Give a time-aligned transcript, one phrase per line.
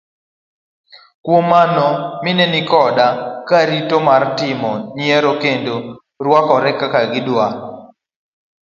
[1.23, 1.87] Kuom mano
[2.23, 3.07] mine nikoda
[3.49, 5.75] ratiro mar timo yiero kendo
[6.25, 7.61] ruakore kaka gi dwaro.